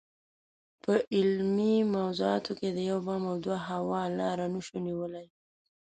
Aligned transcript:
په 0.83 0.93
علمي 1.15 1.75
موضوعاتو 1.95 2.51
کې 2.59 2.69
د 2.71 2.79
یو 2.89 2.99
بام 3.07 3.23
او 3.31 3.35
دوه 3.45 3.57
هوا 3.69 4.01
لاره 4.19 4.45
نشو 4.53 4.77
نیولای. 4.87 5.27